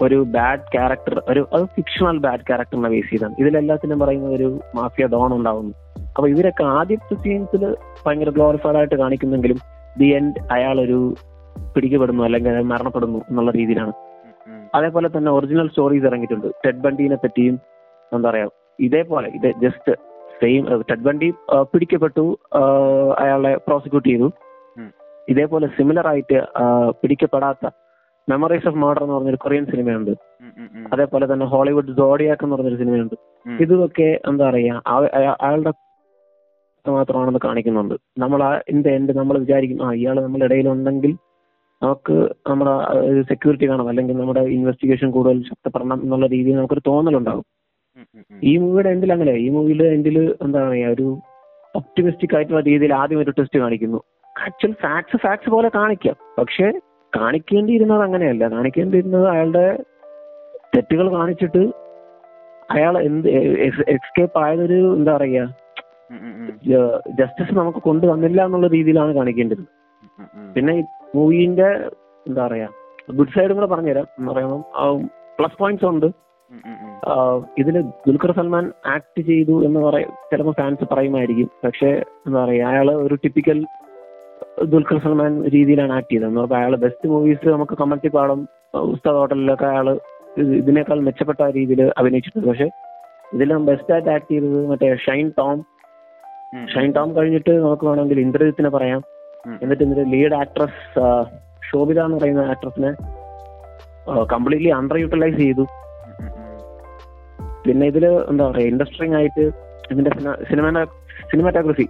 ഒരു 0.06 0.18
ബാഡ് 0.36 0.66
ക്യാരക്ടർ 0.74 1.16
ഒരു 1.32 1.42
അത് 1.56 1.66
ഫിക്ഷണൽ 1.76 2.18
ബാഡ് 2.26 2.46
ക്യാരക്ടറിനെ 2.48 2.90
ബേസ് 2.94 3.10
ചെയ്താണ്. 3.12 3.36
ഇതിലെല്ലാത്തിനും 3.42 4.00
പറയുന്ന 4.04 4.30
ഒരു 4.38 4.48
മാഫിയ 4.78 5.06
ഡോൺ 5.14 5.32
ഉണ്ടാവുന്നു. 5.38 5.74
അപ്പൊ 6.16 6.28
ഇവരൊക്കെ 6.34 6.64
ആദ്യത്തെ 6.78 7.16
സീൻസിൽ 7.24 7.64
ഭയങ്കര 8.06 8.32
ഗ്ലോറിഫൈഡ് 8.38 8.78
ആയിട്ട് 8.80 8.98
കാണിക്കുന്നെങ്കിലും 9.04 9.60
ദി 10.00 10.08
എൻഡ് 10.18 10.42
അയാൾ 10.56 10.78
ഒരു 10.86 10.98
പിടിക്കപ്പെടുന്നു 11.76 12.24
അല്ലെങ്കിൽ 12.28 12.52
അയാൾ 12.54 12.66
മരണപ്പെടുന്നു 12.74 13.20
എന്നുള്ള 13.30 13.52
രീതിയിലാണ്. 13.60 13.94
അതേപോലെ 14.78 15.08
തന്നെ 15.16 15.32
ഒറിജിനൽ 15.38 15.68
സ്റ്റോറീസ് 15.72 16.08
ഇറങ്ങിയിട്ടുണ്ട്. 16.10 16.48
ടെഡ് 16.64 16.82
ബണ്ടീനെ 16.86 17.18
പറ്റിയും 17.24 17.56
എന്താ 18.12 18.28
പറയാ 18.30 18.48
ഇതേപോലെ 18.88 19.28
ഇത് 19.38 19.50
ജസ്റ്റ് 19.64 19.94
സെയിം 20.42 20.64
ടെഡ് 20.90 21.06
ബണ്ടി 21.08 21.28
പിടിക്കപ്പെട്ടു 21.74 22.26
അയാളെ 23.24 23.54
പ്രോസിക്യൂട്ട് 23.68 24.08
ചെയ്തു. 24.10 24.28
ഇതേപോലെ 25.34 25.68
സിമിലർ 25.78 26.08
ആയിട്ട് 26.12 26.40
പിടിക്കപ്പെടാത്ത 27.02 27.66
മെമ്മറീസ് 28.28 28.68
ഓഫ് 28.70 28.80
മർഡർ 28.84 29.04
എന്ന് 29.04 29.16
പറഞ്ഞൊരു 29.16 29.40
കൊറിയൻ 29.44 29.66
സിനിമയുണ്ട് 29.72 30.12
അതേപോലെ 30.94 31.26
തന്നെ 31.34 31.46
ഹോളിവുഡ് 31.54 31.96
ജോഡിയാക്ക് 32.02 32.44
എന്ന് 32.46 32.56
പറഞ്ഞൊരു 32.56 32.80
സിനിമയുണ്ട് 32.82 33.16
ഇതൊക്കെ 33.64 34.10
എന്താ 34.30 34.44
പറയാ 34.50 34.76
അയാളുടെ 34.86 35.74
മാത്രമാണെന്ന് 36.86 37.42
കാണിക്കുന്നുണ്ട്. 37.44 37.96
നമ്മൾ 38.22 38.40
ആ 38.44 38.50
ഇന്റെ 38.70 38.90
എൻഡ് 38.98 39.14
നമ്മൾ 39.20 39.36
വിചാരിക്കും 39.44 39.82
ആ 39.86 39.90
ഇയാൾ 40.00 40.16
നമ്മുടെ 40.24 40.46
ഇടയിൽ 40.48 40.68
ഉണ്ടെങ്കിൽ 40.72 41.12
നമുക്ക് 41.82 42.16
നമ്മുടെ 42.50 42.74
സെക്യൂരിറ്റി 43.32 43.66
കാണാം. 43.70 43.88
അല്ലെങ്കിൽ 43.92 44.16
നമ്മുടെ 44.22 44.42
ഇൻവെസ്റ്റിഗേഷൻ 44.56 45.12
കൂടുതൽ 45.16 45.38
ശക്തപ്പെടണം 45.52 46.00
എന്നുള്ള 46.04 46.28
രീതിയിൽ 46.34 46.58
നമുക്കൊരു 46.58 46.84
തോന്നലുണ്ടാകും. 46.88 47.46
ഈ 48.44 48.54
മൂവിയുടെ 48.64 48.90
എൻഡിൽ 48.96 49.14
അങ്ങനെ 49.16 49.34
ഈ 49.46 49.48
മൂവിയുടെ 49.56 49.88
എൻഡിൽ 49.96 50.18
എന്താ 50.46 50.60
പറയാ 50.68 50.90
ഒരു 50.96 51.08
ഒപ്റ്റിമിസ്റ്റിക് 51.80 52.36
ആയിട്ടുള്ള 52.36 52.62
രീതിയിൽ 52.70 52.94
ആദ്യം 53.02 53.22
ഒരു 53.24 53.34
ടെസ്റ്റ് 53.38 53.60
കാണിക്കുന്നു. 53.64 54.00
ആക്ച്വൽ 54.36 54.74
ഫാക്ട്സ് 54.84 55.20
ഫാക്ട്സ് 55.24 55.52
പോലെ 55.56 55.70
കാണിക്കാം. 55.76 56.18
പക്ഷെ 56.40 56.68
കാണിക്കേണ്ടിയിരുന്നത് 57.18 58.04
അങ്ങനെയല്ല. 58.08 58.44
കാണിക്കേണ്ടിയിരുന്നത് 58.56 59.26
അയാളുടെ 59.34 59.66
തെറ്റുകൾ 60.76 61.08
കാണിച്ചിട്ട് 61.18 61.64
അയാൾ 62.76 62.94
എന്ത് 63.08 63.28
എക്സ്കേപ്പ് 63.96 64.38
ആയതൊരു 64.44 64.80
എന്താ 64.98 65.12
പറയാ 65.18 65.44
ജസ്റ്റിസ് 67.20 67.54
നമുക്ക് 67.60 67.80
കൊണ്ടു 67.88 68.06
കൊണ്ടുവന്നില്ല 68.08 68.40
എന്നുള്ള 68.48 68.68
രീതിയിലാണ് 68.76 69.12
കാണിക്കേണ്ടത്. 69.18 69.64
പിന്നെ 70.56 70.74
ഈ 70.80 70.84
മൂവിന്റെ 71.16 71.70
എന്താ 72.26 72.42
പറയാ 72.48 72.68
ഗുഡ് 73.18 73.34
സൈഡും 73.36 73.58
കൂടെ 73.58 73.70
പറഞ്ഞുതരാം. 73.74 74.08
എന്ന് 74.18 74.30
പറയുമ്പോൾ 74.32 75.00
പ്ലസ് 75.38 75.58
പോയിന്റ്സ് 75.62 75.88
ഉണ്ട്. 75.92 76.08
ഇതിൽ 77.62 77.76
ദുൽഖർ 78.08 78.32
സൽമാൻ 78.40 78.66
ആക്ട് 78.96 79.22
ചെയ്തു 79.30 79.56
എന്ന് 79.68 79.80
പറയും 79.86 80.12
ചിലപ്പോൾ 80.32 80.56
ഫാൻസ് 80.60 80.86
പറയുമായിരിക്കും. 80.92 81.50
പക്ഷെ 81.66 81.90
എന്താ 82.26 82.38
പറയാ 82.44 82.68
അയാൾ 82.74 82.90
ഒരു 83.06 83.16
ടിപ്പിക്കൽ 83.24 83.60
ദുൽഖർ 84.72 84.98
സൽമാൻ 85.04 85.34
രീതിയിലാണ് 85.54 85.94
ആക്ട് 85.98 86.12
ചെയ്തത്. 86.14 86.36
പറഞ്ഞാൽ 86.36 86.58
അയാൾ 86.60 86.74
ബെസ്റ്റ് 86.84 87.10
മൂവീസ് 87.14 87.48
നമുക്ക് 87.56 87.76
കമ്മട്ടി 87.82 88.10
പാടം 88.16 88.40
ഉസ്താദ് 88.94 89.20
ഹോട്ടലിലൊക്കെ 89.20 89.66
അയാൾ 89.72 89.88
ഇതിനേക്കാൾ 90.60 91.00
മെച്ചപ്പെട്ട 91.08 91.42
രീതിയിൽ 91.58 91.82
അഭിനയിച്ചിട്ടുണ്ട്. 92.00 92.48
പക്ഷെ 92.52 92.68
ഇതിലും 93.36 93.62
ബെസ്റ്റ് 93.70 93.94
ആയിട്ട് 93.96 94.10
ആക്ട് 94.16 94.30
ചെയ്തത് 94.34 94.60
മറ്റേ 94.72 94.90
ഷൈൻ 95.06 95.28
ടോം. 95.40 95.60
ഷൈൻ 96.74 96.90
ടോം 96.98 97.10
കഴിഞ്ഞിട്ട് 97.18 97.54
നമുക്ക് 97.66 97.86
വേണമെങ്കിൽ 97.90 98.20
ഇന്ദ്രജിത്തിനെ 98.26 98.72
പറയാം. 98.78 99.02
എന്നിട്ട് 99.62 99.84
ഇതിന്റെ 99.86 100.06
ലീഡ് 100.14 100.36
ആക്ട്രസ് 100.42 100.82
ശോഭിത 101.70 102.00
എന്ന് 102.08 102.18
പറയുന്ന 102.20 102.44
ആക്ട്രസിനെ 102.54 102.92
കംപ്ലീറ്റ്ലി 104.34 104.72
അണ്ടർ 104.80 104.98
യൂട്ടിലൈസ് 105.04 105.38
ചെയ്തു. 105.46 105.66
പിന്നെ 107.66 107.86
ഇതിൽ 107.92 108.06
എന്താ 108.32 108.44
പറയാ 108.52 108.68
ഇൻട്രസ്റ്റിംഗ് 108.72 109.16
ആയിട്ട് 109.20 109.44
ഇതിന്റെ 109.92 110.12
സിനിമ 110.50 110.68
സിനിമാറ്റോഗ്രഫി 111.32 111.88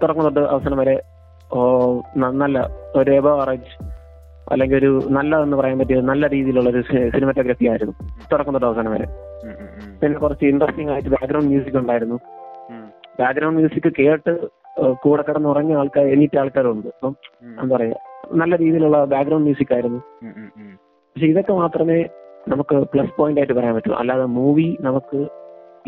തുടക്കം 0.00 0.22
തൊട്ട് 0.26 0.42
അവസാനം 0.52 0.78
വരെ 0.82 0.94
നല്ല 2.44 2.58
ഒരു 3.00 3.10
എബോ 3.18 3.32
അല്ലെങ്കിൽ 4.52 4.76
ഒരു 4.78 4.90
നല്ലതെന്ന് 5.16 5.56
പറയാൻ 5.56 5.76
പറ്റിയ 5.80 5.98
നല്ല 6.08 6.24
രീതിയിലുള്ള 6.32 6.68
ഒരു 6.70 6.80
സിനിമാറ്റോഗ്രഫി 7.14 7.66
ആയിരുന്നു. 7.72 7.94
തുടക്കം 8.32 8.52
തൊട്ട് 8.54 8.66
അവസാനം 8.68 8.92
വരെ. 8.94 9.06
പിന്നെ 10.00 10.16
കുറച്ച് 10.24 10.44
ഇൻട്രസ്റ്റിംഗ് 10.50 10.92
ആയിട്ട് 10.94 11.10
ബാക്ക്ഗ്രൗണ്ട് 11.14 11.48
മ്യൂസിക് 11.52 11.78
ഉണ്ടായിരുന്നു. 11.82 12.16
ബാക്ക്ഗ്രൗണ്ട് 13.20 13.58
മ്യൂസിക് 13.58 13.88
കേട്ട് 14.00 14.34
കൂടെ 15.04 15.22
കിടന്ന് 15.22 15.48
ഉറങ്ങിയ 15.52 15.76
ആൾക്കാർ 15.80 16.06
എണീറ്റ 16.14 16.36
ആൾക്കാരുണ്ട്. 16.42 16.88
അപ്പം 16.96 17.14
എന്താ 17.62 17.72
പറയാ 17.76 17.96
നല്ല 18.40 18.54
രീതിയിലുള്ള 18.64 18.98
ബാക്ക്ഗ്രൗണ്ട് 19.14 19.46
മ്യൂസിക് 19.48 19.72
ആയിരുന്നു. 19.76 20.00
പക്ഷെ 21.16 21.26
ഇതൊക്കെ 21.32 21.54
മാത്രമേ 21.62 21.98
നമുക്ക് 22.52 22.76
പ്ലസ് 22.92 23.14
പോയിന്റ് 23.18 23.40
ആയിട്ട് 23.40 23.54
പറയാൻ 23.58 23.74
പറ്റൂ. 23.74 23.92
അല്ലാതെ 24.00 24.26
മൂവി 24.38 24.68
നമുക്ക് 24.80 25.18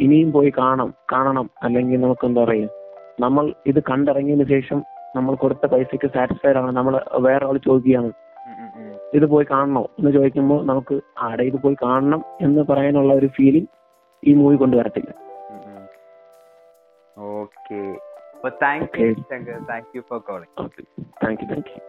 ഇനിയും 0.04 0.30
പോയി 0.32 0.50
കാണാം 0.58 0.90
കാണണം. 1.12 1.46
അല്ലെങ്കിൽ 1.62 2.00
നമുക്ക് 2.00 2.26
എന്താ 2.26 2.40
പറയാ 2.44 2.68
നമ്മൾ 3.24 3.44
ഇത് 3.70 3.80
കണ്ടിറങ്ങിയതിനു 3.90 4.46
ശേഷം 4.54 4.78
നമ്മൾ 5.16 5.34
കൊടുത്ത 5.34 5.66
പൈസക്ക് 5.72 6.08
സാറ്റിസ്ഫൈഡ് 6.14 6.58
ആണ്. 6.60 6.70
നമ്മൾ 6.72 6.94
വേറെ 7.26 7.44
ആൾ 7.46 7.56
ചോദിക്കുകയാണ്. 7.66 8.10
ഇത് 9.14 9.26
പോയി 9.26 9.46
കാണണോ? 9.50 9.82
എന്ന് 9.98 10.10
ചോദിക്കുമ്പോൾ 10.12 10.60
നമുക്ക് 10.64 10.94
ആടെ 11.26 11.44
ഇത് 11.50 11.58
പോയി 11.62 11.76
കാണണം 11.82 12.20
എന്ന് 12.40 12.62
പറയാനുള്ള 12.70 13.12
ഒരു 13.14 13.28
ഫീലിംഗ് 13.36 13.68
ഈ 14.22 14.32
മൂവി 14.34 14.56
കൊണ്ടുവരത്തില്ല 14.56 15.10
ഓക്കെ 17.36 17.78
അപ്പൊ 18.36 18.50
thank 18.62 18.96
you 19.00 19.12
thank 19.70 19.92
you 19.96 20.02
for 20.10 20.20
calling 20.28 20.52
okay 20.64 20.82
thank 21.22 21.42
you 21.42 21.48
thank 21.52 21.70
you 21.70 21.80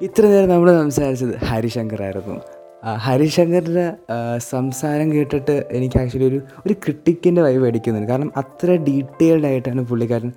ഇത്ര 0.00 0.24
നേരം 0.26 0.50
നമ്മൾ 0.52 0.68
സംസാരിച്ചത് 0.82 1.34
ഹരിശങ്കർ 1.50 2.02
ആയിരുന്നു 2.02 2.36
ഹരിശങ്കറിന്റെ 2.82 3.94
സംസാരം 4.38 5.12
കേട്ടിട്ട് 5.12 5.66
എനിക്ക് 5.70 5.98
ആക്ച്വലി 5.98 6.24
ഒരു 6.24 6.40
ഒരു 6.66 6.72
ക്രിട്ടിക്കിന്റെ 6.72 7.42
വൈബ് 7.42 7.66
അടിക്കുന്നുണ്ട്. 7.66 8.08
കാരണം 8.08 8.32
അത്ര 8.36 8.70
ഡീറ്റെയിൽഡ് 8.70 9.46
ആയിട്ടാണ് 9.46 9.82
പുള്ളിക്കാരൻ 9.82 10.32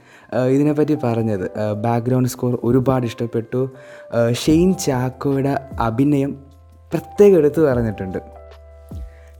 ഇതിനെപ്പറ്റി 0.50 0.98
പറഞ്ഞത്. 1.04 1.52
ബാക്ക്ഗ്രൗണ്ട് 1.82 2.30
സ്കോർ 2.30 2.60
ഒരുപാട് 2.64 3.06
ഇഷ്ടപ്പെട്ടു. 3.06 3.70
ഷെയ്ൻ 4.32 4.74
ചാക്കോയുടെ 4.74 5.58
അഭിനയം 5.80 6.38
പ്രത്യേകം 6.94 7.38
എടുത്തു 7.38 7.62
പറഞ്ഞിട്ടുണ്ട്. 7.62 8.20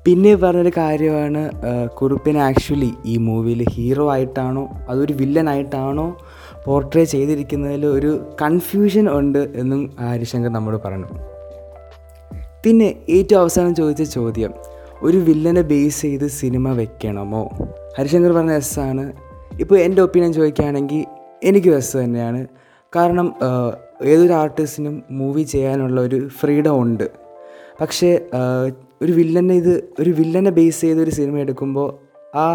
പിന്നെ 0.06 0.36
പറഞ്ഞൊരു 0.36 0.72
കാര്യമാണ് 0.78 1.50
കുറുപ്പിനെ 1.88 2.40
ആക്ച്വലി 2.40 2.94
ഈ 3.06 3.18
മൂവിയിൽ 3.18 3.66
ഹീറോ 3.70 4.12
ആയിട്ടാണോ 4.12 4.70
അതൊരു 4.90 5.14
വില്ലനായിട്ടാണോ 5.14 6.18
പോർട്രേ 6.66 7.04
ചെയ്തിരിക്കുന്നതിൽ 7.04 7.86
ഒരു 7.86 8.36
കൺഫ്യൂഷൻ 8.42 9.10
ഉണ്ട് 9.10 9.40
എന്നും 9.56 9.98
ഹരിശങ്കർ 10.00 10.50
നമ്മോട് 10.50 10.78
പറഞ്ഞു. 10.86 11.35
പിന്നെ 12.66 12.88
ഏറ്റവും 13.10 13.40
അവസാനം 13.42 13.76
ചോദിച്ച 13.76 14.04
ചോദ്യം 14.18 14.54
ഒരു 15.02 15.18
വില്ലനെ 15.18 15.64
ബേസ് 15.72 16.00
ചെയ്ത് 16.02 16.28
സിനിമ 16.28 16.72
വെക്കണമോ? 16.74 17.42
ഹരിശങ്കർ 17.98 18.32
പറഞ്ഞ 18.32 18.54
എസ് 18.62 18.80
ആണ്. 18.80 19.04
ഇപ്പോൾ 19.60 19.78
എന്റെ 19.80 20.02
ഒപ്പീനിയൻ 20.02 20.34
ചോദിക്കുകയാണെങ്കിൽ 20.34 21.04
എനിക്ക് 21.44 21.70
എസ് 21.80 21.94
തന്നെയാണ്. 21.98 22.42
കാരണം 22.96 23.28
ഏതൊരു 24.04 24.34
ആർട്ടിസ്റ്റിനും 24.34 25.04
മൂവി 25.12 25.44
ചെയ്യാനുള്ള 25.54 26.02
ഒരു 26.02 26.20
ഫ്രീഡം 26.40 26.82
ഉണ്ട്. 26.82 27.06
പക്ഷേ 27.82 28.10
ഒരു 29.02 29.12
വില്ലനെ 29.12 29.56
ഇത് 29.62 29.74
ഒരു 30.00 30.10
വില്ലനെ 30.10 30.52
ബേസ് 30.60 30.82
ചെയ്ത് 30.82 31.02
ഒരു 31.04 31.14
സിനിമ 31.20 31.38
എടുക്കുമ്പോൾ 31.38 31.90
ആ 32.38 32.48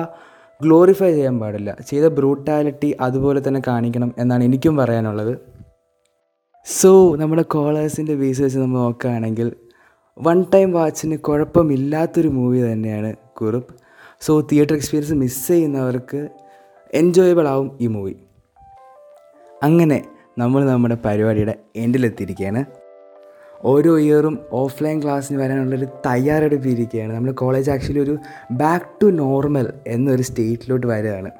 ഗ്ലോറിഫൈ 0.62 1.12
ചെയ്യാൻ 1.12 1.40
പാടില്ല. 1.40 1.70
ചെയ്ത 1.90 2.06
ബ്രൂട്ടാലിറ്റി 2.18 2.96
അതുപോലെ 3.00 3.40
തന്നെ 3.48 3.60
കാണിക്കണം 3.66 4.12
എന്നാണ് 4.18 4.44
എനിക്കും 4.44 4.76
പറയാനുള്ളത്. 4.76 5.34
സോ 6.66 7.16
നമ്മുടെ 7.16 7.42
കോളേഴ്സിന്റെ 7.42 8.14
ബേസ് 8.14 8.42
വെച്ച് 8.42 8.58
നമ്മൾ 8.58 8.78
നോക്കുകയാണെങ്കിൽ 8.78 9.50
വൺ 10.26 10.44
ടൈം 10.54 10.72
വാച്ചിന് 10.72 11.16
കുഴപ്പമില്ലാത്തൊരു 11.16 12.28
മൂവി 12.28 12.72
തന്നെയാണ് 12.72 13.14
Kurup. 13.14 13.74
So 14.20 14.40
theatre 14.40 14.74
experience 14.74 15.14
miss 15.14 15.48
ചെയ്യുന്നവർക്ക് 15.48 16.28
എൻജോയബിൾ 16.94 17.48
ആവും 17.48 17.78
ഈ 17.80 17.86
മൂവി 17.86 18.16
അങ്ങനെ 19.62 20.04
നമ്മൾ 20.38 20.64
നമ്മുടെ 20.64 20.96
പരിപാടിയുടെ 21.04 21.54
എൻഡിലെത്തിയിരിക്കുകയാണ് 21.76 22.64
ഓരോ 23.62 23.98
ഇയറും 23.98 24.38
ഓഫ്ലൈൻ 24.52 25.02
ക്ലാസ്സിന് 25.02 25.42
വരാനുള്ളൊരു 25.42 25.86
തയ്യാറെടുപ്പിരിക്കുകയാണ് 26.06 27.12
നമ്മുടെ 27.12 27.34
കോളേജ് 27.34 27.70
ആക്ച്വലി 27.70 27.98
ഒരു 27.98 28.18
ബാക്ക് 28.52 29.02
ടു 29.02 29.06
നോർമൽ 29.06 29.72
എന്നൊരു 29.86 30.22
സ്റ്റേറ്റിലോട്ട് 30.22 30.86
വരികയാണ്. 30.86 31.30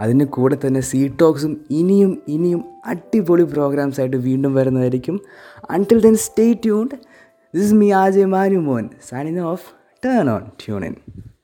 അതിന് 0.00 0.24
കൂടെ 0.24 0.56
തന്നെ 0.66 0.80
സീ 0.80 1.08
ടോക്സും 1.20 1.66
ഇനിയും 1.70 2.22
ഇനിയും 2.28 2.64
അടിപൊളി 2.86 3.42
പ്രോഗ്രാംസ് 3.42 4.00
ആയിട്ട് 4.00 4.16
വീണ്ടും 4.16 4.54
വരുന്നതായിരിക്കും. 4.54 5.20
Until 5.70 6.00
then 6.00 6.16
stay 6.16 6.52
tuned 6.52 6.98
This 7.52 7.62
is 7.62 7.72
me, 7.72 7.90
Ajay 7.90 8.26
Marimon, 8.26 9.00
signing 9.00 9.38
off. 9.38 9.72
Turn 10.02 10.28
on, 10.28 10.52
tune 10.56 10.82
in. 10.82 11.35